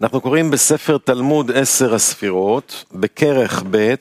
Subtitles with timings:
[0.00, 3.94] אנחנו קוראים בספר תלמוד עשר הספירות, בכרך ב',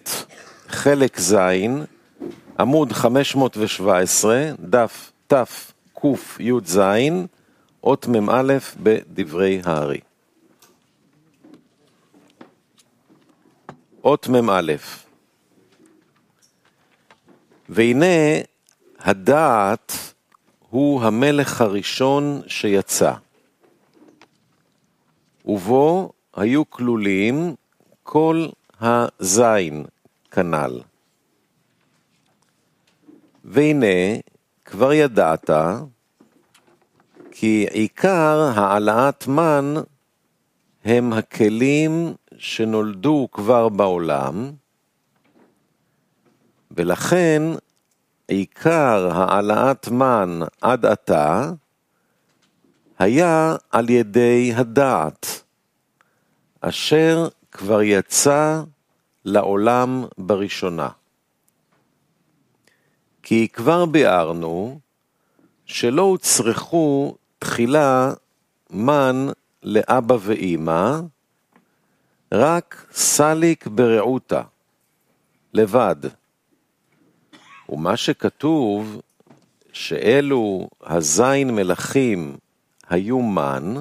[0.67, 1.35] חלק ז',
[2.59, 6.79] עמוד 517, דף תקי"ז,
[7.83, 9.99] אות מ"א בדברי הארי.
[14.03, 14.71] אות מ"א
[17.69, 18.39] והנה
[18.99, 19.93] הדעת
[20.69, 23.13] הוא המלך הראשון שיצא.
[25.45, 27.55] ובו היו כלולים
[28.03, 28.45] כל
[28.81, 29.85] הזין
[30.31, 30.81] כנ"ל.
[33.45, 34.17] והנה,
[34.65, 35.49] כבר ידעת,
[37.31, 39.73] כי עיקר העלאת מן
[40.85, 44.51] הם הכלים שנולדו כבר בעולם,
[46.71, 47.41] ולכן
[48.27, 51.51] עיקר העלאת מן עד עתה
[52.99, 55.43] היה על ידי הדעת,
[56.61, 58.61] אשר כבר יצא
[59.25, 60.89] לעולם בראשונה.
[63.23, 64.79] כי כבר ביארנו
[65.65, 68.13] שלא הוצרכו תחילה
[68.69, 69.27] מן
[69.63, 70.99] לאבא ואימא,
[72.31, 74.41] רק סליק ברעותה,
[75.53, 75.95] לבד.
[77.69, 79.01] ומה שכתוב,
[79.73, 82.37] שאלו הזין מלכים
[82.93, 83.75] היו מן,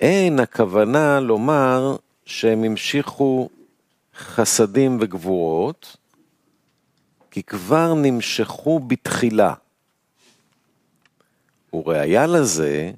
[0.00, 3.48] אין הכוונה לומר שהם המשיכו
[4.16, 5.96] חסדים וגבורות,
[7.30, 9.54] כי כבר נמשכו בתחילה.
[11.72, 12.92] וראיה לזה,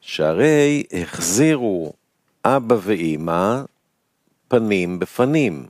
[0.00, 1.92] שהרי החזירו
[2.44, 3.62] אבא ואימא
[4.48, 5.66] פנים בפנים,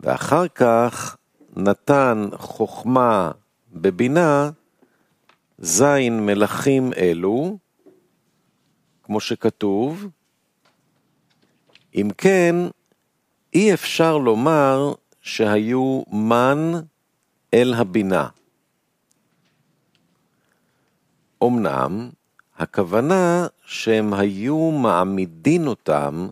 [0.00, 1.16] ואחר כך
[1.56, 3.30] נתן חוכמה
[3.72, 4.50] בבינה
[5.64, 7.58] זין מלכים אלו,
[9.02, 10.08] כמו שכתוב,
[11.94, 12.56] אם כן,
[13.54, 16.72] אי אפשר לומר שהיו מן
[17.54, 18.28] אל הבינה.
[21.44, 22.10] אמנם,
[22.56, 26.28] הכוונה שהם היו מעמידין אותם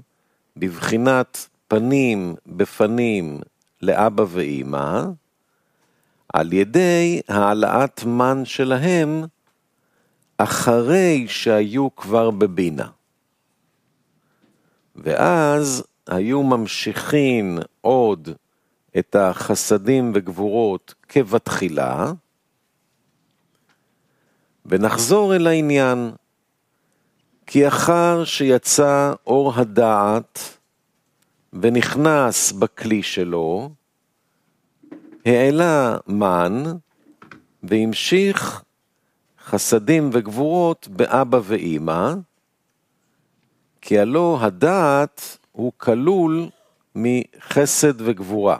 [0.57, 3.41] בבחינת פנים בפנים
[3.83, 5.03] לאבא ואימא,
[6.33, 9.25] על ידי העלאת מן שלהם
[10.39, 12.89] אחרי שהיו כבר בבינה.
[14.97, 18.29] ואז היו ממשיכים עוד
[18.99, 22.13] את החסדים וגבורות כבתחילה,
[24.67, 26.11] ונחזור אל העניין,
[27.47, 30.59] כי אחר שיצא אור הדעת
[31.53, 33.71] ונכנס בכלי שלו,
[35.25, 36.63] העלה מן
[37.63, 38.63] והמשיך
[39.45, 42.15] חסדים וגבורות באבא ואימא,
[43.81, 46.49] כי הלא הדעת הוא כלול
[46.95, 48.57] מחסד וגבורה.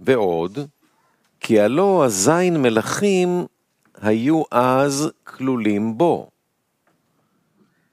[0.00, 0.58] ועוד,
[1.40, 3.46] כי הלא הזין מלכים
[4.00, 6.30] היו אז כלולים בו,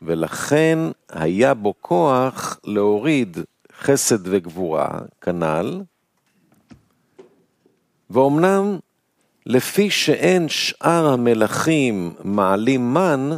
[0.01, 0.79] ולכן
[1.09, 3.37] היה בו כוח להוריד
[3.79, 4.89] חסד וגבורה,
[5.21, 5.81] כנ"ל,
[8.09, 8.79] ואומנם
[9.45, 13.29] לפי שאין שאר המלכים מעלים מן,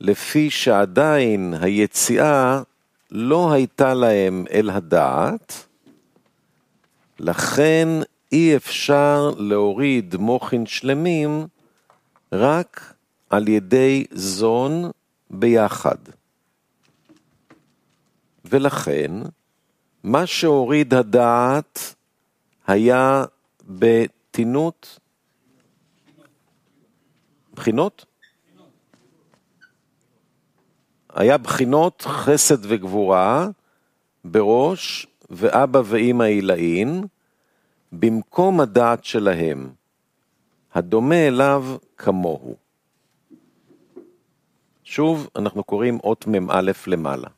[0.00, 2.62] לפי שעדיין היציאה
[3.10, 5.66] לא הייתה להם אל הדעת,
[7.18, 7.88] לכן
[8.32, 11.46] אי אפשר להוריד מוחין שלמים
[12.32, 12.94] רק
[13.30, 14.90] על ידי זון
[15.30, 16.15] ביחד.
[18.50, 19.12] ולכן,
[20.02, 21.94] מה שהוריד הדעת
[22.66, 23.24] היה
[23.66, 24.98] בתינות,
[27.54, 28.04] בחינות?
[31.14, 33.48] היה בחינות חסד וגבורה
[34.24, 37.04] בראש ואבא ואימא עילאין,
[37.92, 39.70] במקום הדעת שלהם,
[40.74, 41.64] הדומה אליו
[41.96, 42.56] כמוהו.
[44.84, 47.28] שוב, אנחנו קוראים אות מ"א למעלה.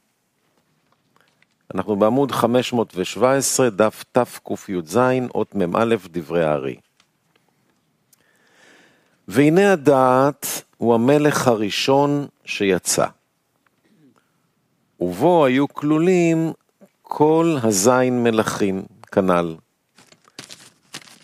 [1.74, 4.98] אנחנו בעמוד 517, דף תקי"ז,
[5.34, 6.76] אות מ"א, דברי הארי.
[9.28, 13.06] והנה הדעת הוא המלך הראשון שיצא.
[15.00, 16.52] ובו היו כלולים
[17.02, 18.82] כל הזין מלכים,
[19.12, 19.56] כנ"ל.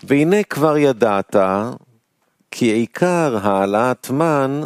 [0.03, 1.37] והנה כבר ידעת,
[2.51, 4.61] כי עיקר העלאת מן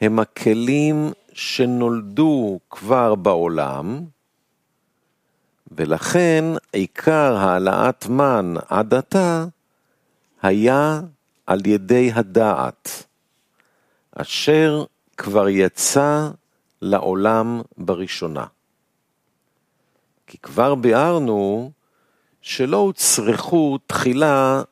[0.00, 4.00] הם הכלים שנולדו כבר בעולם,
[5.76, 9.44] ולכן עיקר העלאת מן עד עתה
[10.42, 11.00] היה
[11.46, 13.06] על ידי הדעת,
[14.12, 14.84] אשר
[15.16, 16.28] כבר יצא
[16.82, 18.44] לעולם בראשונה.
[20.26, 21.70] כי כבר ביארנו
[22.42, 24.62] שלא הוצרכו תחילה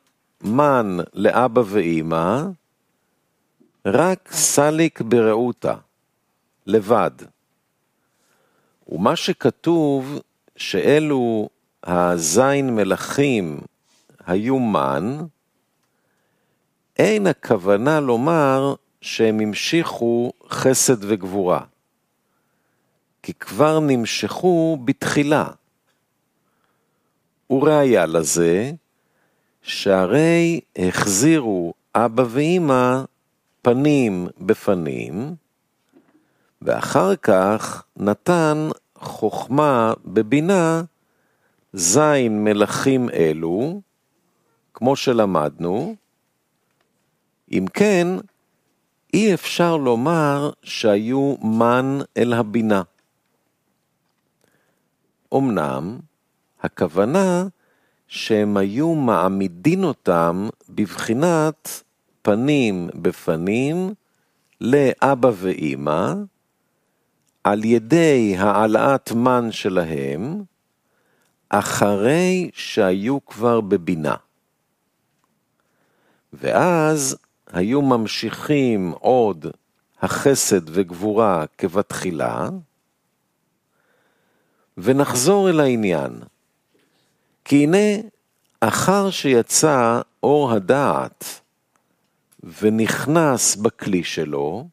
[0.41, 2.43] מן לאבא ואימא,
[3.85, 5.75] רק סליק ברעותה,
[6.65, 7.11] לבד.
[8.87, 10.19] ומה שכתוב
[10.55, 11.49] שאלו
[11.83, 13.61] הזין מלכים
[14.25, 15.17] היו מן,
[16.97, 21.61] אין הכוונה לומר שהם המשיכו חסד וגבורה,
[23.23, 25.47] כי כבר נמשכו בתחילה.
[27.49, 28.71] וראיה לזה,
[29.61, 33.03] שהרי החזירו אבא ואמא
[33.61, 35.35] פנים בפנים,
[36.61, 38.69] ואחר כך נתן
[39.03, 40.83] חוכמה בבינה
[41.73, 43.81] זין מלכים אלו,
[44.73, 45.95] כמו שלמדנו,
[47.51, 48.07] אם כן,
[49.13, 52.81] אי אפשר לומר שהיו מן אל הבינה.
[55.33, 55.99] אמנם,
[56.61, 57.47] הכוונה
[58.07, 61.83] שהם היו מעמידים אותם בבחינת
[62.21, 63.93] פנים בפנים
[64.61, 66.13] לאבא ואימא,
[67.43, 70.43] על ידי העלאת מן שלהם,
[71.49, 74.15] אחרי שהיו כבר בבינה.
[76.33, 77.17] ואז
[77.51, 79.45] היו ממשיכים עוד
[80.01, 82.49] החסד וגבורה כבתחילה,
[84.77, 86.19] ונחזור אל העניין.
[87.45, 88.07] כי הנה,
[88.59, 91.41] אחר שיצא אור הדעת
[92.61, 94.67] ונכנס בכלי שלו,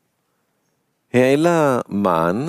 [1.15, 2.47] העלה מן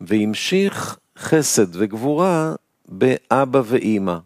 [0.00, 2.54] והמשיך חסד וגבורה
[2.88, 4.18] באבא ואימא.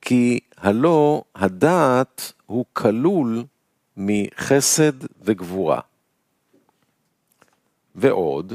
[0.00, 3.44] כי הלא הדעת הוא כלול
[3.96, 5.80] מחסד וגבורה.
[7.94, 8.52] ועוד,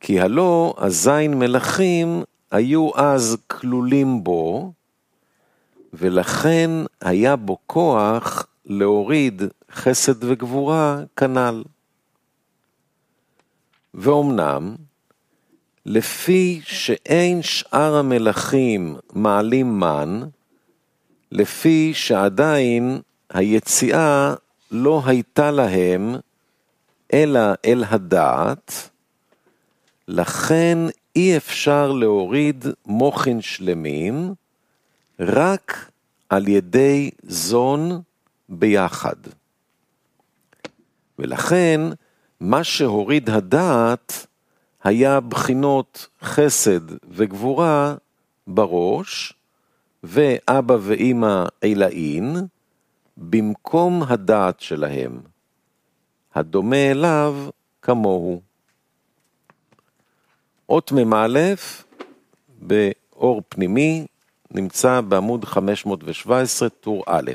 [0.00, 4.72] כי הלא הזין מלכים היו אז כלולים בו,
[5.92, 6.70] ולכן
[7.00, 9.42] היה בו כוח להוריד
[9.72, 11.62] חסד וגבורה כנ"ל.
[13.94, 14.76] ואומנם,
[15.86, 20.22] לפי שאין שאר המלכים מעלים מן,
[21.32, 23.00] לפי שעדיין
[23.30, 24.34] היציאה
[24.70, 26.14] לא הייתה להם
[27.12, 28.90] אלא אל הדעת,
[30.08, 30.78] לכן
[31.16, 34.34] אי אפשר להוריד מוחין שלמים
[35.20, 35.90] רק
[36.28, 38.02] על ידי זון
[38.48, 39.16] ביחד.
[41.18, 41.80] ולכן
[42.40, 44.26] מה שהוריד הדעת
[44.84, 47.94] היה בחינות חסד וגבורה
[48.46, 49.32] בראש,
[50.02, 52.36] ואבא ואימא עילאין,
[53.16, 55.20] במקום הדעת שלהם,
[56.34, 57.36] הדומה אליו
[57.82, 58.40] כמוהו.
[60.68, 61.54] אות מ"א
[62.60, 64.06] באור פנימי
[64.50, 67.30] נמצא בעמוד 517, טור א'.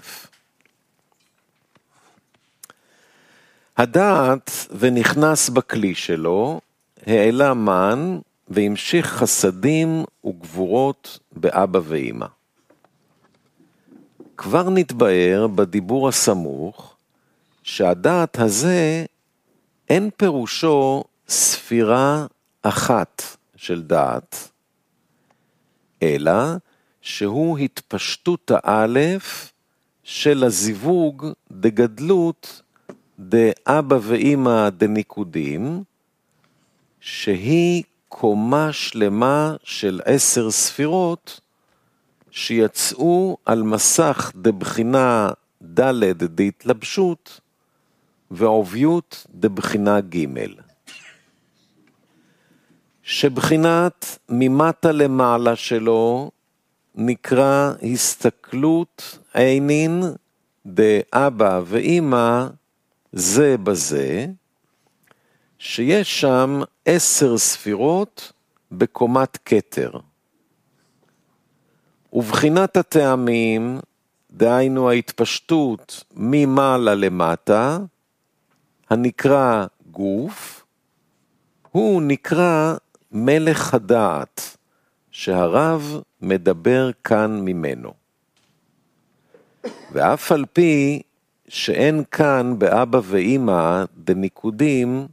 [3.78, 6.62] הדעת ונכנס בכלי שלו,
[7.06, 12.26] העלה מן והמשיך חסדים וגבורות באבא ואימא.
[14.38, 16.96] כבר נתבהר בדיבור הסמוך
[17.64, 19.06] שהדעת הזה
[19.90, 22.26] אין פירושו ספירה
[22.62, 23.22] אחת
[23.56, 24.50] של דעת,
[26.04, 26.34] אלא
[27.02, 29.54] שהוא התפשטות האלף
[30.04, 32.62] של הזיווג דגדלות
[33.20, 35.84] דאבא ואימא דניקודים,
[37.00, 41.40] שהיא קומה שלמה של עשר ספירות
[42.32, 45.30] שיצאו על מסך דבחינה
[45.64, 47.40] ד' דהתלבשות
[48.32, 50.26] ועוביות דבחינה ג'.
[53.04, 56.32] שבחינת ממטה למעלה שלו
[56.96, 60.04] נקרא הסתכלות עינין
[60.66, 62.48] דאבא ואימא
[63.18, 64.26] זה בזה,
[65.60, 68.32] שיש שם עשר ספירות
[68.72, 69.92] בקומת כתר.
[72.14, 73.80] ובחינת הטעמים,
[74.32, 77.80] דהיינו ההתפשטות ממעלה למטה,
[78.90, 80.66] הנקרא גוף,
[81.72, 82.76] הוא נקרא
[83.12, 84.58] מלך הדעת,
[85.12, 87.94] שהרב מדבר כאן ממנו.
[89.92, 91.02] ואף על פי
[91.48, 95.08] שאין כאן באבא ואימא דניקודים,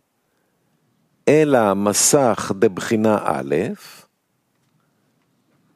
[1.29, 3.55] אלא מסך דבחינה א',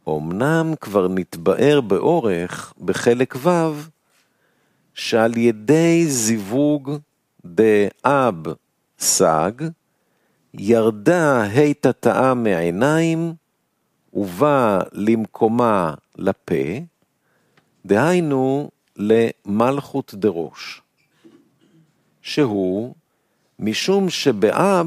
[0.09, 3.49] אמנם כבר נתבאר באורך בחלק ו',
[4.95, 6.99] שעל ידי זיווג
[7.45, 8.45] דאב
[8.99, 9.53] סג,
[10.55, 13.35] ירדה היטטאה מעיניים,
[14.13, 16.81] ובא למקומה לפה,
[17.87, 20.83] דהיינו למלכות דראש,
[22.23, 22.95] שהוא
[23.59, 24.87] משום שבאב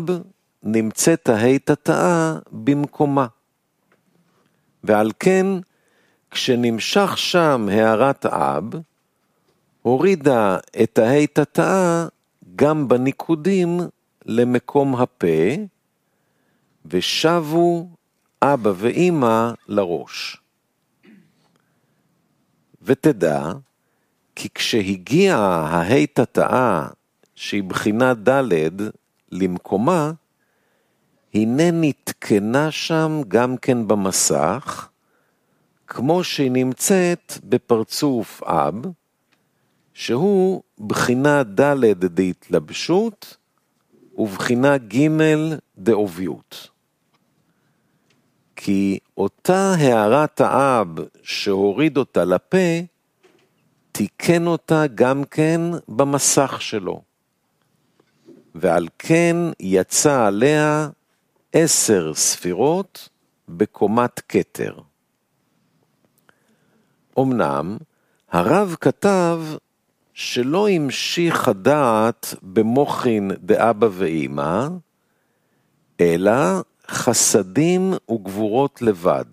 [0.63, 3.27] נמצאת ההיטטאה במקומה.
[4.83, 5.45] ועל כן,
[6.31, 8.63] כשנמשך שם הערת אב,
[9.81, 12.07] הורידה את ההיטטאה
[12.55, 13.79] גם בניקודים
[14.25, 15.55] למקום הפה,
[16.85, 17.89] ושבו
[18.41, 20.37] אבא ואימא לראש.
[22.81, 23.51] ותדע,
[24.41, 26.87] כי כשהגיעה ההיטטאה,
[27.35, 28.71] שהיא בחינה ד'
[29.31, 30.11] למקומה,
[31.33, 34.89] הנה נתקנה שם גם כן במסך,
[35.87, 38.75] כמו שהיא נמצאת בפרצוף אב,
[39.93, 43.37] שהוא בחינה ד' דהתלבשות
[44.17, 45.07] ובחינה ג'
[45.77, 46.69] דעוביות.
[48.55, 50.87] כי אותה הערת האב
[51.23, 52.79] שהוריד אותה לפה,
[53.99, 57.01] תיקן אותה גם כן במסך שלו.
[58.55, 60.89] ועל כן יצא עליה
[61.53, 63.09] עשר ספירות
[63.49, 64.79] בקומת כתר.
[67.19, 67.77] אמנם,
[68.31, 69.41] הרב כתב
[70.13, 74.67] שלא המשיך הדעת במוחין דאבא ואימא,
[76.01, 79.25] אלא חסדים וגבורות לבד.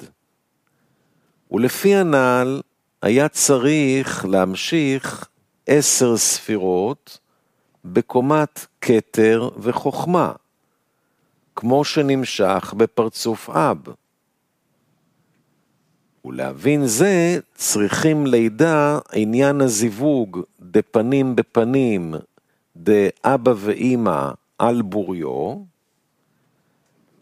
[1.50, 2.60] ולפי הנ"ל,
[3.02, 5.28] היה צריך להמשיך
[5.66, 7.18] עשר ספירות
[7.84, 10.32] בקומת כתר וחוכמה,
[11.56, 13.78] כמו שנמשך בפרצוף אב.
[16.24, 22.14] ולהבין זה צריכים לידע עניין הזיווג דפנים בפנים
[22.76, 25.56] דאבא ואימא על בוריו,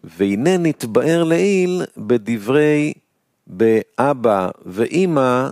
[0.04, 2.92] והנה נתבאר לעיל בדברי
[3.46, 5.50] באבא ואימא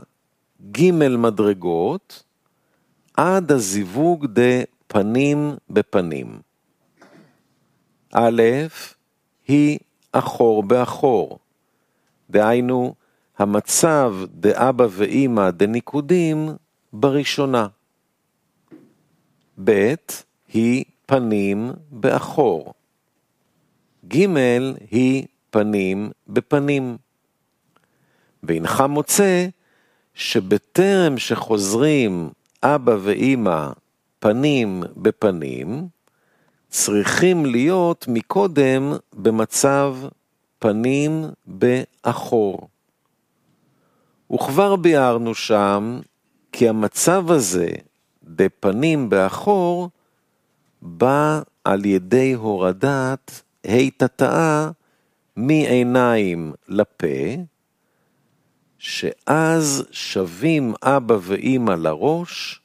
[0.70, 2.22] ג' מדרגות
[3.16, 6.40] עד הזיווג דפנים בפנים.
[8.12, 8.42] א',
[9.46, 9.78] היא
[10.12, 11.38] אחור באחור,
[12.30, 12.94] דהיינו
[13.38, 16.48] המצב דאבא ואימא דניקודים
[16.92, 17.66] בראשונה.
[19.64, 19.94] ב'
[20.52, 22.74] היא פנים באחור.
[24.08, 24.26] ג'
[24.90, 26.96] היא פנים בפנים.
[28.42, 29.46] והנך מוצא
[30.14, 32.30] שבטרם שחוזרים
[32.62, 33.68] אבא ואימא
[34.18, 35.88] פנים בפנים,
[36.68, 39.96] צריכים להיות מקודם במצב
[40.58, 42.68] פנים באחור.
[44.32, 46.00] וכבר ביארנו שם
[46.52, 47.68] כי המצב הזה,
[48.22, 49.90] בפנים באחור,
[50.82, 54.70] בא על ידי הורדת היטטאה
[55.36, 57.06] מעיניים לפה,
[58.82, 62.60] שאז שבים אבא ואימא לראש,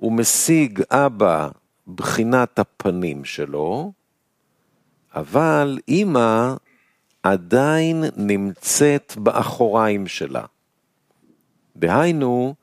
[0.00, 1.48] ומשיג אבא
[1.94, 3.92] בחינת הפנים שלו,
[5.14, 6.54] אבל אימא
[7.22, 10.44] עדיין נמצאת באחוריים שלה.
[11.76, 12.54] דהיינו,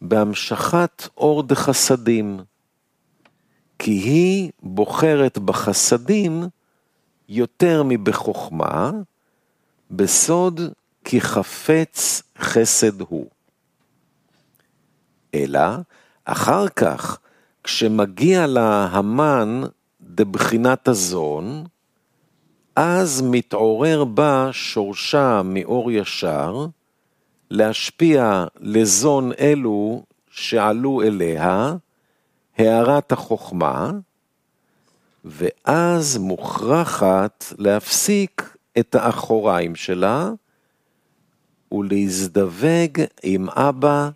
[0.00, 2.40] בהמשכת אור דחסדים,
[3.78, 6.42] כי היא בוחרת בחסדים
[7.28, 8.90] יותר מבחוכמה,
[9.90, 10.60] בסוד
[11.10, 13.26] כי חפץ חסד הוא.
[15.34, 15.60] אלא,
[16.24, 17.18] אחר כך,
[17.64, 19.62] כשמגיע לה המן
[20.00, 21.64] דבחינת הזון,
[22.76, 26.66] אז מתעורר בה שורשה מאור ישר,
[27.50, 31.74] להשפיע לזון אלו שעלו אליה,
[32.58, 33.90] הערת החוכמה,
[35.24, 40.30] ואז מוכרחת להפסיק את האחוריים שלה
[41.72, 44.10] ולהזדווג עם אבא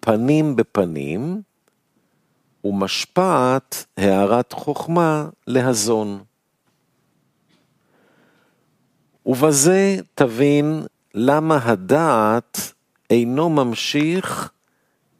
[0.00, 1.42] פנים בפנים,
[2.64, 6.22] ומשפעת הערת חוכמה להזון.
[9.26, 12.72] ובזה תבין למה הדעת
[13.10, 14.50] אינו ממשיך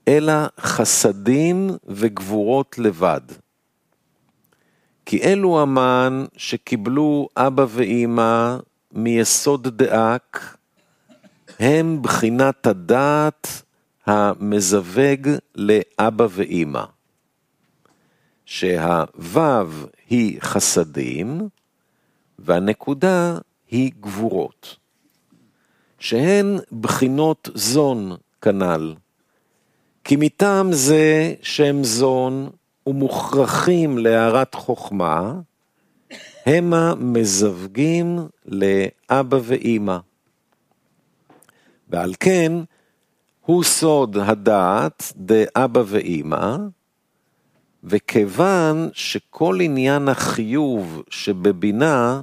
[0.08, 3.20] אלא חסדים וגבורות לבד.
[5.06, 8.56] כי אלו המן שקיבלו אבא ואימא
[8.92, 10.56] מיסוד דאק,
[11.60, 13.62] הם בחינת הדעת
[14.06, 16.84] המזווג לאבא ואימא.
[18.44, 19.66] שהוו
[20.08, 21.48] היא חסדים,
[22.38, 23.38] והנקודה
[23.70, 24.76] היא גבורות.
[25.98, 28.94] שהן בחינות זון כנ"ל.
[30.04, 32.50] כי מטעם זה שם זון
[32.86, 35.34] ומוכרחים להערת חוכמה,
[36.46, 39.98] המה מזווגים לאבא ואימא.
[41.90, 42.52] ועל כן,
[43.40, 46.56] הוא סוד הדעת דאבא ואימא,
[47.84, 52.22] וכיוון שכל עניין החיוב שבבינה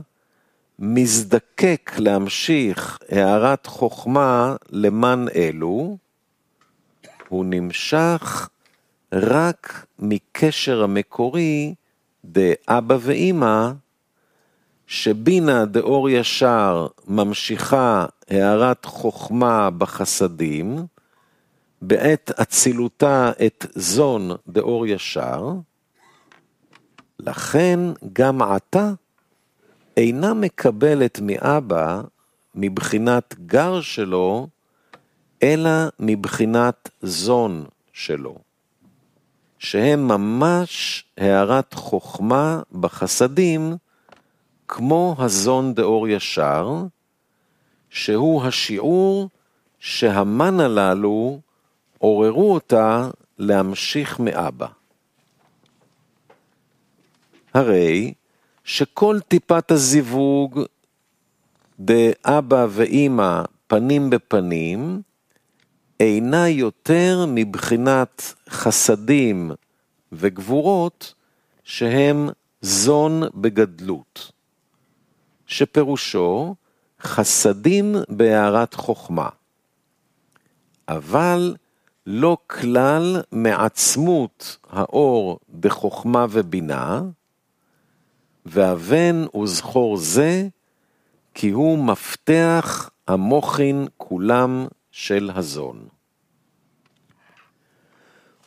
[0.79, 5.97] מזדקק להמשיך הערת חוכמה למען אלו,
[7.27, 8.49] הוא נמשך
[9.13, 11.73] רק מקשר המקורי
[12.25, 13.71] דאבא ואימא,
[14.87, 20.85] שבינה דאור ישר ממשיכה הערת חוכמה בחסדים,
[21.81, 25.51] בעת אצילותה את זון דאור ישר,
[27.19, 27.79] לכן
[28.13, 28.91] גם עתה
[29.97, 32.01] אינה מקבלת מאבא
[32.55, 34.47] מבחינת גר שלו,
[35.43, 38.35] אלא מבחינת זון שלו,
[39.59, 43.75] שהם ממש הערת חוכמה בחסדים,
[44.67, 46.69] כמו הזון דאור ישר,
[47.89, 49.29] שהוא השיעור
[49.79, 51.39] שהמן הללו
[51.97, 54.67] עוררו אותה להמשיך מאבא.
[57.53, 58.13] הרי
[58.63, 60.61] שכל טיפת הזיווג
[61.79, 65.01] דאבא ואימא פנים בפנים,
[65.99, 69.51] אינה יותר מבחינת חסדים
[70.11, 71.13] וגבורות
[71.63, 72.29] שהם
[72.61, 74.31] זון בגדלות,
[75.47, 76.55] שפירושו
[77.01, 79.29] חסדים בהערת חוכמה.
[80.87, 81.55] אבל
[82.05, 87.01] לא כלל מעצמות האור בחוכמה ובינה,
[88.45, 90.47] ואבן וזכור זה,
[91.33, 95.87] כי הוא מפתח המוחין כולם של הזון.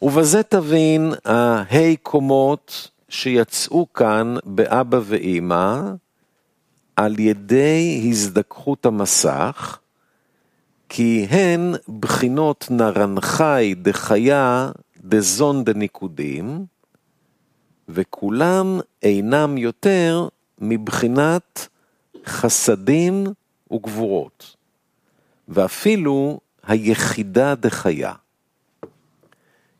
[0.03, 5.81] ובזה תבין ההי קומות שיצאו כאן באבא ואימא
[7.05, 9.79] על ידי הזדככות המסך,
[10.89, 14.71] כי הן בחינות נרנחי דחיה
[15.05, 16.65] דזון דניקודים,
[17.89, 21.69] וכולם אינם יותר מבחינת
[22.27, 23.27] חסדים
[23.73, 24.57] וגבורות,
[25.49, 28.13] ואפילו היחידה דחיה.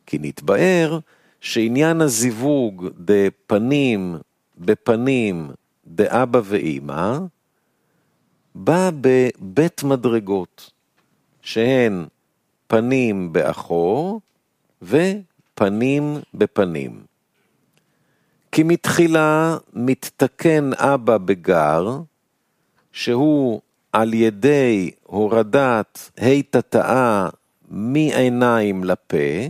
[0.05, 0.99] כי נתבאר
[1.41, 4.17] שעניין הזיווג דפנים
[4.57, 5.51] בפנים
[5.95, 7.17] דאבא ואימא,
[8.55, 10.71] בא בבית מדרגות,
[11.41, 12.05] שהן
[12.67, 14.21] פנים באחור
[14.81, 17.03] ופנים בפנים.
[18.51, 21.99] כי מתחילה מתתקן אבא בגר,
[22.91, 27.29] שהוא על ידי הורדת ה' תתאה
[27.69, 29.47] מעיניים לפה,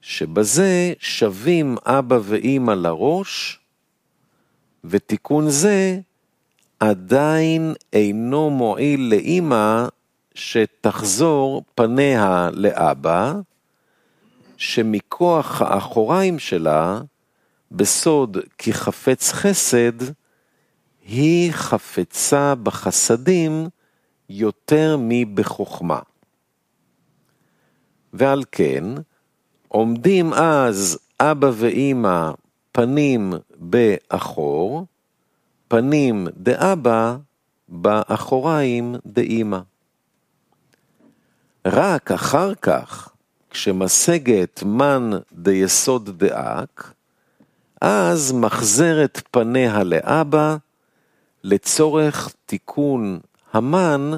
[0.00, 3.60] שבזה שווים אבא ואימא לראש,
[4.88, 6.00] ותיקון זה
[6.80, 9.86] עדיין אינו מועיל לאימא
[10.34, 13.34] שתחזור פניה לאבא,
[14.56, 17.00] שמכוח האחוריים שלה,
[17.72, 20.02] בסוד כי חפץ חסד,
[21.08, 23.68] היא חפצה בחסדים
[24.28, 25.98] יותר מבחוכמה.
[28.12, 28.84] ועל כן,
[29.68, 32.30] עומדים אז אבא ואימא
[32.76, 34.86] פנים באחור,
[35.68, 37.16] פנים דאבא
[37.68, 39.58] באחוריים דאימא.
[41.66, 43.08] רק אחר כך,
[43.50, 46.92] כשמשגת מן דיסוד דאק,
[47.80, 50.56] אז מחזרת פניה לאבא
[51.44, 53.20] לצורך תיקון
[53.52, 54.10] המן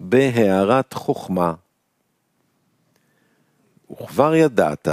[0.00, 1.54] בהערת חוכמה.
[3.90, 4.88] וכבר ידעת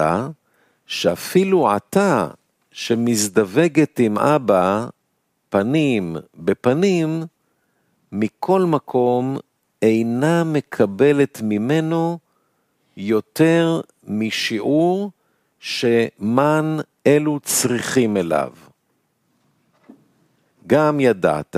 [0.86, 2.28] שאפילו עתה
[2.73, 4.88] שמזדווגת עם אבא
[5.49, 7.23] פנים בפנים,
[8.12, 9.38] מכל מקום
[9.81, 12.19] אינה מקבלת ממנו
[12.97, 15.12] יותר משיעור
[15.59, 18.51] שמן אלו צריכים אליו.
[20.67, 21.55] גם ידעת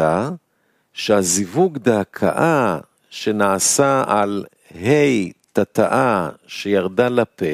[0.94, 7.46] שהזיווג דהקאה שנעשה על ה' תתאה שירדה לפה,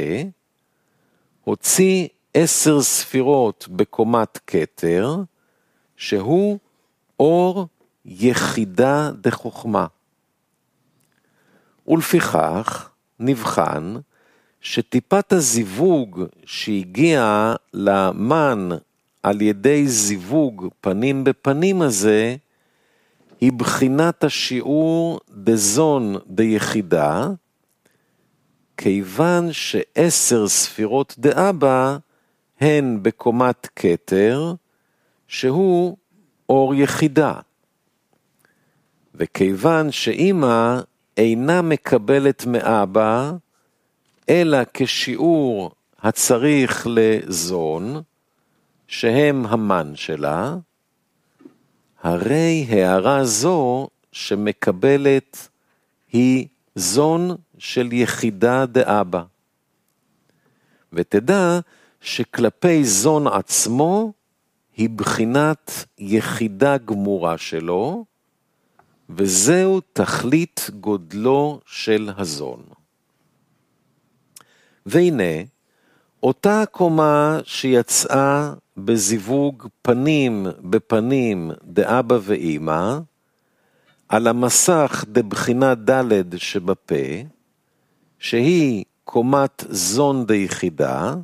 [1.43, 5.15] הוציא עשר ספירות בקומת כתר,
[5.97, 6.57] שהוא
[7.19, 7.67] אור
[8.05, 9.85] יחידה דחוכמה.
[11.87, 12.89] ולפיכך
[13.19, 13.95] נבחן
[14.61, 18.69] שטיפת הזיווג שהגיעה למן
[19.23, 22.35] על ידי זיווג פנים בפנים הזה,
[23.41, 27.27] היא בחינת השיעור דזון דיחידה,
[28.77, 31.97] כיוון שעשר ספירות דאבא
[32.61, 34.53] הן בקומת כתר,
[35.27, 35.97] שהוא
[36.49, 37.33] אור יחידה.
[39.15, 40.79] וכיוון שאימא
[41.17, 43.31] אינה מקבלת מאבא,
[44.29, 48.01] אלא כשיעור הצריך לזון,
[48.87, 50.55] שהם המן שלה,
[52.01, 55.47] הרי הערה זו שמקבלת
[56.11, 59.23] היא זון של יחידה דאבא.
[60.93, 61.59] ותדע
[62.01, 64.13] שכלפי זון עצמו
[64.77, 68.05] היא בחינת יחידה גמורה שלו,
[69.09, 72.63] וזהו תכלית גודלו של הזון.
[74.85, 75.43] והנה,
[76.23, 82.99] אותה קומה שיצאה בזיווג פנים בפנים דאבא ואימא,
[84.09, 86.95] על המסך דבחינה ד' שבפה,
[88.19, 91.15] שהיא קומת זון דיחידה,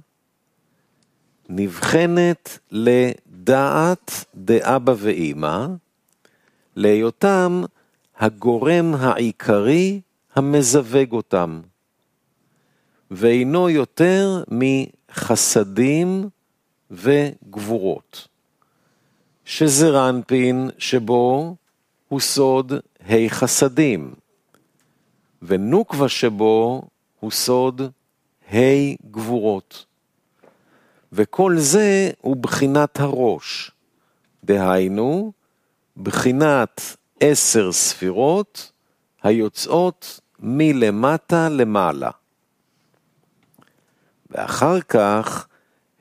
[1.50, 5.68] נבחנת לדעת דאבא ואימא,
[6.76, 7.64] להיותם
[8.18, 10.02] הגורם העיקרי
[10.36, 11.62] המזווג אותם,
[13.12, 16.30] ואינו יותר מחסדים
[16.92, 18.28] וגבורות,
[19.46, 21.56] שזה רנפין שבו
[22.08, 22.74] הוא סוד
[23.10, 24.14] ה' חסדים,
[25.42, 26.82] ונוקבה שבו
[27.20, 27.82] הוא סוד
[28.54, 29.87] ה' גבורות.
[31.18, 33.72] וכל זה הוא בחינת הראש,
[34.44, 35.32] דהיינו,
[35.98, 36.82] בחינת
[37.20, 38.72] עשר ספירות
[39.24, 42.10] היוצאות מלמטה למעלה.
[44.30, 45.48] ואחר כך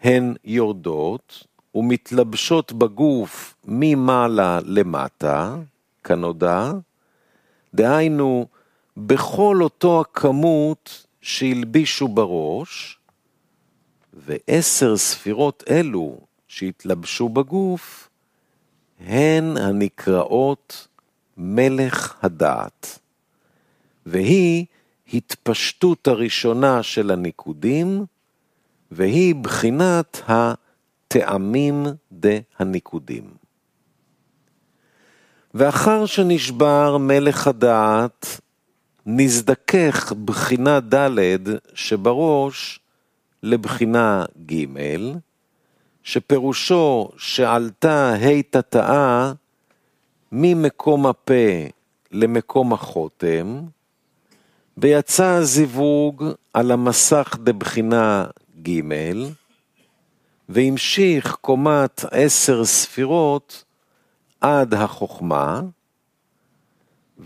[0.02, 5.56] הן יורדות ומתלבשות בגוף ממעלה למטה,
[6.04, 6.72] כנודע,
[7.74, 8.46] דהיינו
[8.96, 12.98] בכל אותו הכמות שהלבישו בראש,
[14.16, 18.08] ועשר ספירות אלו שהתלבשו בגוף,
[19.00, 20.88] הן הנקראות
[21.36, 22.98] מלך הדעת,
[24.06, 24.66] והיא
[25.12, 28.04] התפשטות הראשונה של הניקודים,
[28.90, 33.30] והיא בחינת הטעמים דהניקודים.
[35.54, 38.40] ואחר שנשבר מלך הדעת,
[39.06, 41.18] נזדכך בחינה ד'
[41.74, 42.80] שבראש
[43.46, 44.64] לבחינה ג',
[46.02, 49.32] שפירושו שעלתה ה' תתאה
[50.32, 51.66] ממקום הפה
[52.12, 53.60] למקום החותם,
[54.76, 58.26] ויצא הזיווג על המסך דבחינה
[58.62, 58.80] ג',
[60.48, 63.64] והמשיך קומת עשר ספירות
[64.40, 65.60] עד החוכמה,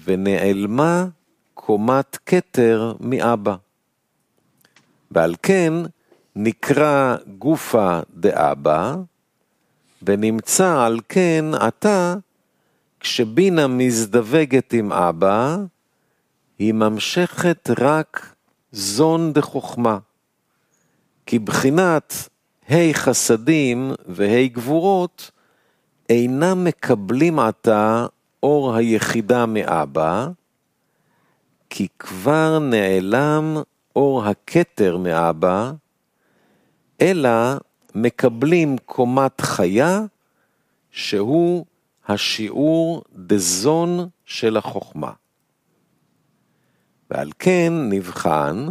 [0.04, 1.06] ונעלמה
[1.54, 3.56] קומת כתר מאבא.
[5.10, 5.72] ועל כן
[6.36, 8.96] נקרא גופה דאבא,
[10.02, 12.14] ונמצא על כן עתה,
[13.00, 15.56] כשבינה מזדווגת עם אבא,
[16.58, 18.34] היא ממשכת רק
[18.72, 19.98] זון דחוכמה.
[21.26, 22.28] כי בחינת
[22.70, 25.30] ה' חסדים וה' גבורות
[26.08, 28.06] אינם מקבלים עתה
[28.42, 30.28] אור היחידה מאבא,
[31.70, 33.56] כי כבר נעלם
[33.96, 35.72] אור הכתר מאבא,
[37.00, 37.56] אלא
[37.94, 40.00] מקבלים קומת חיה,
[40.90, 41.64] שהוא
[42.08, 45.12] השיעור דזון של החוכמה.
[47.10, 48.66] ועל כן נבחן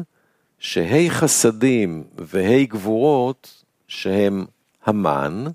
[0.59, 4.45] שה' חסדים וה' גבורות, שהם
[4.85, 5.45] המן,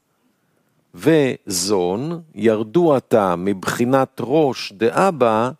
[0.94, 5.50] וזון, ירדו עתה מבחינת ראש דאבא,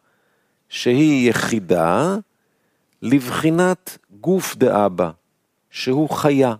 [0.68, 2.16] שהיא יחידה,
[3.02, 5.10] לבחינת גוף דאבא,
[5.70, 6.54] שהוא חיה.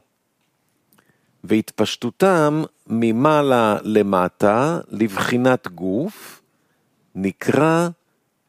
[1.44, 6.42] והתפשטותם ממעלה למטה לבחינת גוף,
[7.14, 7.88] נקרא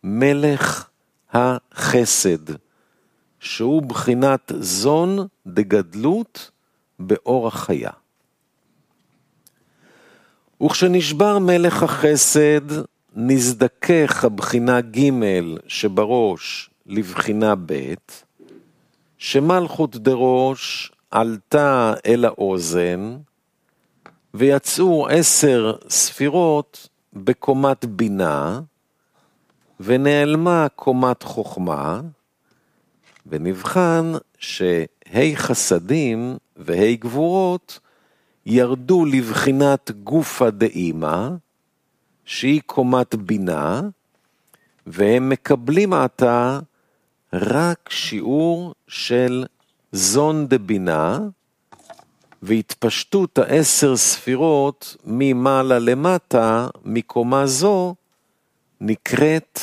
[0.03, 0.87] מלך
[1.33, 2.53] החסד,
[3.39, 6.51] שהוא בחינת זון דגדלות
[6.99, 7.91] באור החיה.
[10.63, 15.09] וכשנשבר מלך החסד, נזדכך הבחינה ג'
[15.67, 17.93] שבראש לבחינה ב',
[19.17, 23.17] שמלכות דראש עלתה אל האוזן,
[24.33, 28.61] ויצאו עשר ספירות בקומת בינה,
[29.79, 32.01] ונעלמה קומת חוכמה,
[33.25, 37.79] ונבחן שה' חסדים וה' גבורות
[38.45, 41.29] ירדו לבחינת גופה דאימא,
[42.25, 43.81] שהיא קומת בינה,
[44.87, 46.59] והם מקבלים עתה
[47.33, 49.45] רק שיעור של
[49.95, 51.19] זון דבינה,
[52.41, 57.95] והתפשטות העשר ספירות ממעלה למטה, מקומה זו,
[58.81, 59.59] נקראת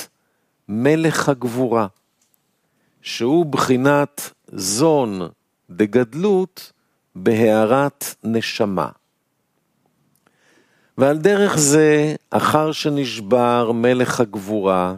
[0.68, 1.86] מלך הגבורה,
[3.02, 5.28] שהוא בחינת זון
[5.70, 6.72] דגדלות
[7.14, 8.88] בהארת נשמה.
[10.98, 14.94] ועל דרך זה, אחר שנשבר מלך הגבורה,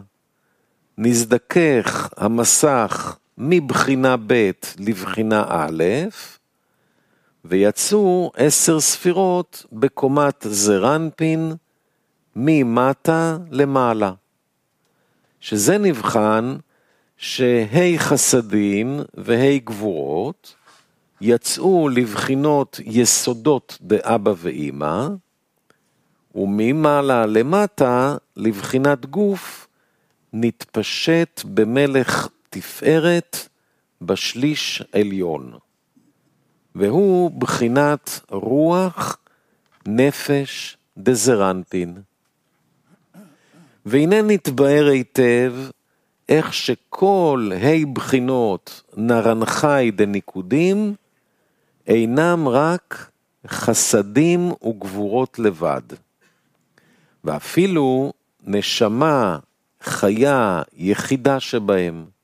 [0.97, 5.83] נזדכך המסך מבחינה ב' לבחינה א',
[7.45, 11.53] ויצאו עשר ספירות בקומת זרנפין
[12.35, 14.11] ממטה למעלה.
[15.39, 16.55] שזה נבחן
[17.17, 20.55] שהי חסדים והי גבורות
[21.21, 25.07] יצאו לבחינות יסודות דאבא ואימא,
[26.35, 29.67] וממעלה למטה לבחינת גוף
[30.33, 33.37] נתפשט במלך תפארת
[34.01, 35.53] בשליש עליון.
[36.75, 39.17] והוא בחינת רוח
[39.87, 42.01] נפש דזרנפין.
[43.85, 45.53] והנה נתבהר היטב
[46.29, 50.95] איך שכל ה' בחינות נרנחי דניקודים
[51.87, 53.11] אינם רק
[53.47, 55.81] חסדים וגבורות לבד.
[57.23, 58.13] ואפילו
[58.43, 59.39] נשמה
[59.81, 62.14] חיה יחידה שבהם,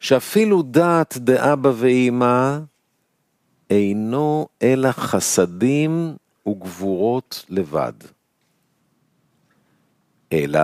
[0.00, 2.58] שאפילו דעת דאבא ואימא
[3.70, 6.16] אינו אלא חסדים
[6.48, 7.92] וגבורות לבד.
[10.32, 10.60] אלא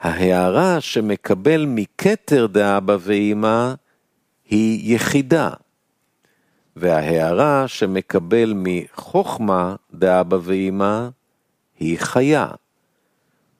[0.00, 3.74] ההערה שמקבל מכתר דאבא ואימא
[4.50, 5.50] היא יחידה,
[6.76, 11.08] וההערה שמקבל מחוכמה דאבא ואימא
[11.78, 12.48] היא חיה,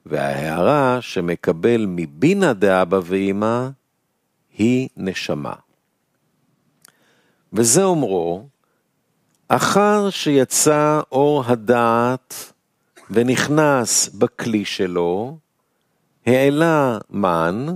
[0.07, 3.68] וההערה שמקבל מבינה דאבא ואימא
[4.59, 5.55] היא נשמה.
[7.53, 8.47] וזה אומרו,
[9.49, 12.53] אחר שיצא אור הדעת
[13.11, 15.38] ונכנס בכלי שלו,
[16.27, 17.67] העלה מן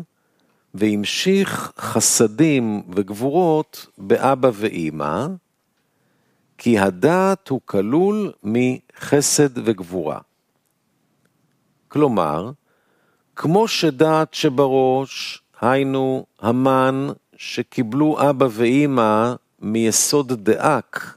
[0.74, 5.26] והמשיך חסדים וגבורות באבא ואימא,
[6.58, 10.18] כי הדעת הוא כלול מחסד וגבורה.
[11.88, 12.50] כלומר,
[13.36, 21.16] כמו שדעת שבראש, היינו המן שקיבלו אבא ואימא מיסוד דאק,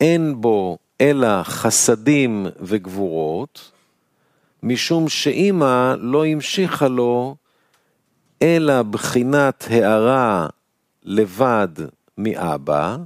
[0.00, 3.70] אין בו אלא חסדים וגבורות,
[4.62, 7.36] משום שאימא לא המשיכה לו
[8.42, 10.46] אלא בחינת הערה
[11.02, 11.68] לבד
[12.18, 12.96] מאבא,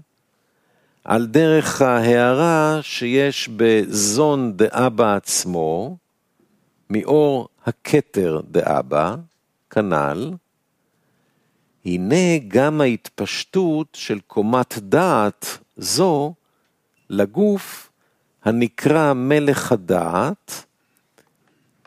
[1.04, 5.96] על דרך ההערה שיש בזון דאבא עצמו,
[6.90, 9.16] מאור הכתר דאבא,
[9.70, 10.32] כנ"ל,
[11.84, 16.34] הנה גם ההתפשטות של קומת דעת זו
[17.10, 17.90] לגוף
[18.44, 20.64] הנקרא מלך הדעת,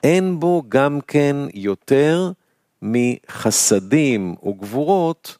[0.03, 2.31] אין בו גם כן יותר
[2.81, 5.37] מחסדים וגבורות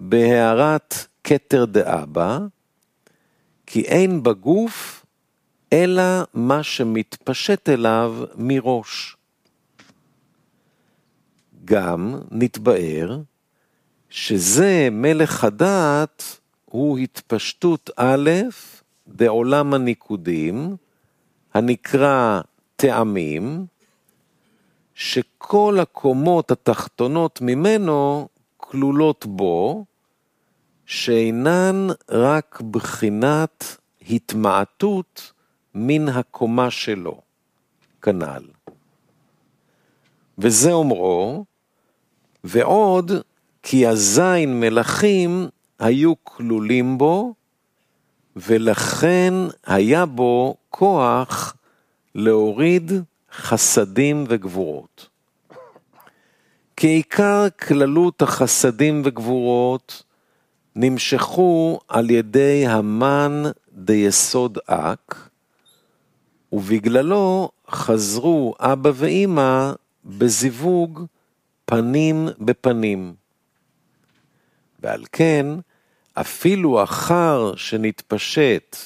[0.00, 2.38] בהערת כתר דאבא,
[3.66, 5.06] כי אין בגוף
[5.72, 6.02] אלא
[6.34, 9.16] מה שמתפשט אליו מראש.
[11.64, 13.20] גם נתבאר
[14.10, 18.30] שזה מלך הדעת הוא התפשטות א'
[19.06, 20.76] בעולם הניקודים,
[21.54, 22.40] הנקרא
[22.76, 23.66] טעמים,
[24.94, 29.84] שכל הקומות התחתונות ממנו כלולות בו,
[30.86, 33.76] שאינן רק בחינת
[34.10, 35.32] התמעטות
[35.74, 37.20] מן הקומה שלו,
[38.02, 38.44] כנ"ל.
[40.38, 41.44] וזה אומרו,
[42.44, 43.12] ועוד
[43.62, 47.34] כי הזין מלכים היו כלולים בו,
[48.36, 49.34] ולכן
[49.66, 51.56] היה בו כוח
[52.14, 52.92] להוריד
[53.32, 55.08] חסדים וגבורות.
[56.76, 60.02] כעיקר כללות החסדים וגבורות
[60.76, 65.28] נמשכו על ידי המן דיסוד אק,
[66.52, 69.72] ובגללו חזרו אבא ואימא
[70.04, 71.04] בזיווג
[71.64, 73.14] פנים בפנים.
[74.80, 75.46] ועל כן,
[76.14, 78.76] אפילו אחר שנתפשט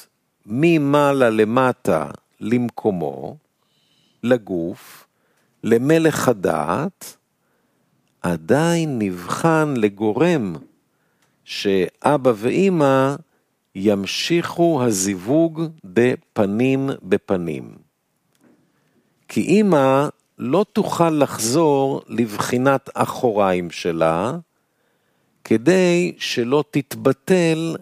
[0.45, 3.37] ממעלה למטה למקומו,
[4.23, 5.07] לגוף,
[5.63, 7.17] למלך הדעת,
[8.21, 10.55] עדיין נבחן לגורם
[11.43, 13.15] שאבא ואימא
[13.75, 17.75] ימשיכו הזיווג בפנים בפנים.
[19.27, 20.07] כי אימא
[20.37, 24.37] לא תוכל לחזור לבחינת אחוריים שלה,
[25.43, 27.75] כדי שלא תתבטל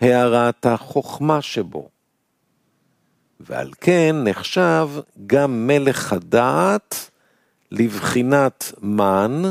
[0.00, 1.88] הערת החוכמה שבו.
[3.40, 4.88] ועל כן נחשב
[5.26, 7.10] גם מלך הדעת
[7.70, 9.42] לבחינת מן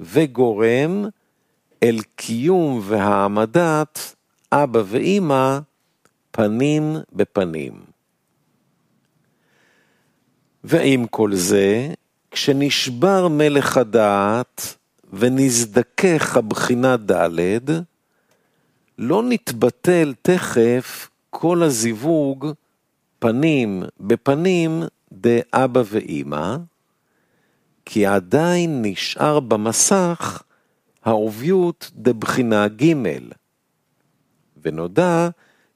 [0.00, 1.04] וגורם
[1.82, 4.14] אל קיום והעמדת
[4.52, 5.58] אבא ואימא
[6.30, 7.87] פנים בפנים.
[10.70, 11.92] ועם כל זה,
[12.30, 14.76] כשנשבר מלך הדעת
[15.12, 17.60] ונזדכך הבחינה ד',
[18.98, 22.46] לא נתבטל תכף כל הזיווג
[23.18, 26.56] פנים בפנים דאבא ואימא,
[27.84, 30.42] כי עדיין נשאר במסך
[31.04, 32.94] העוביות דבחינה ג',
[34.62, 35.28] ונודע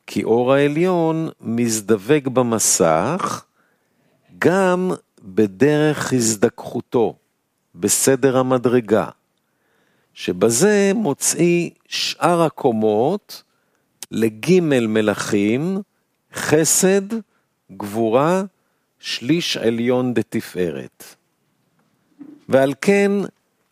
[0.06, 3.44] כי אור העליון מזדווג במסך
[4.44, 4.90] גם
[5.22, 7.14] בדרך הזדככותו,
[7.74, 9.08] בסדר המדרגה,
[10.14, 13.42] שבזה מוציא שאר הקומות
[14.10, 15.78] לגימל מלכים,
[16.34, 17.14] חסד,
[17.76, 18.42] גבורה,
[18.98, 21.04] שליש עליון דתפארת.
[22.48, 23.12] ועל כן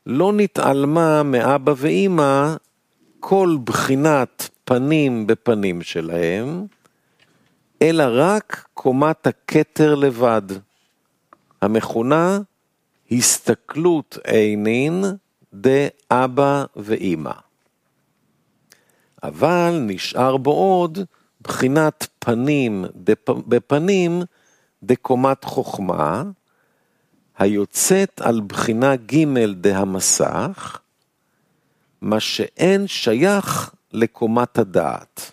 [0.06, 2.54] לא נתעלמה מאבא ואימא
[3.20, 6.66] כל בחינת פנים בפנים שלהם,
[7.82, 10.42] אלא רק קומת הכתר לבד,
[11.62, 12.38] המכונה
[13.10, 15.04] הסתכלות עינין
[15.54, 17.32] דאבא ואימא.
[19.22, 20.98] אבל נשאר בו עוד
[21.40, 22.84] בחינת פנים
[23.26, 24.22] בפנים
[24.82, 26.22] דקומת חוכמה,
[27.38, 30.80] היוצאת על בחינה ג' דהמסך,
[32.00, 35.32] מה שאין שייך לקומת הדעת.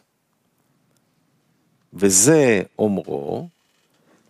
[1.93, 3.47] וזה אומרו,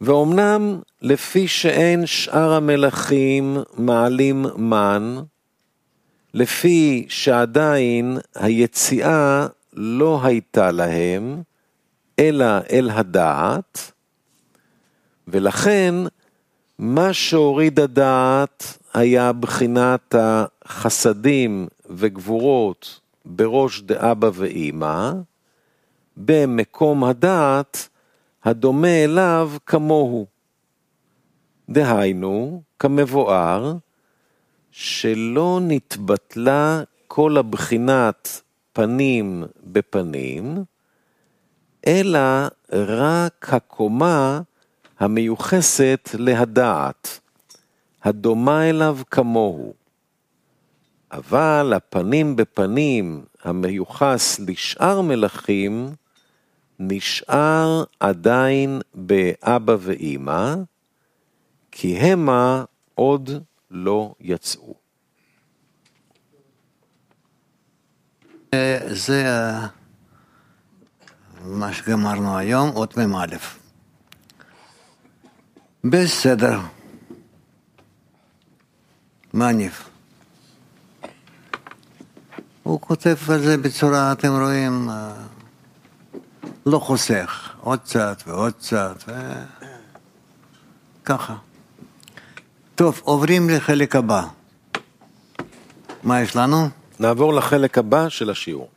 [0.01, 5.19] ואומנם לפי שאין שאר המלכים מעלים מן,
[6.33, 11.41] לפי שעדיין היציאה לא הייתה להם,
[12.19, 13.91] אלא אל הדעת,
[15.27, 15.95] ולכן
[16.79, 25.11] מה שהוריד הדעת היה בחינת החסדים וגבורות בראש דאבא ואימא,
[26.17, 27.89] במקום הדעת
[28.43, 30.25] הדומה אליו כמוהו.
[31.69, 33.73] דהיינו, כמבואר,
[34.71, 38.41] שלא נתבטלה כל הבחינת
[38.73, 40.63] פנים בפנים,
[41.87, 44.41] אלא רק הקומה
[44.99, 47.19] המיוחסת להדעת,
[48.03, 49.73] הדומה אליו כמוהו.
[51.11, 55.89] אבל הפנים בפנים המיוחס לשאר מלכים,
[56.79, 60.55] נשאר עדיין באבא ואימא,
[61.71, 62.63] כי המה
[62.95, 63.29] עוד
[63.71, 64.75] לא יצאו.
[68.87, 69.25] זה
[71.41, 73.25] מה שגמרנו היום, אות מ"א.
[75.83, 76.59] בסדר.
[79.33, 79.89] מניף.
[82.63, 84.89] הוא כותב על זה בצורה, אתם רואים,
[86.69, 89.03] לא חוסך, עוד קצת ועוד קצת,
[91.05, 91.35] ככה.
[92.75, 94.23] טוב, עוברים לחלק הבא.
[96.03, 96.69] מה יש לנו?
[96.99, 98.69] נעבור לחלק הבא של השיעור.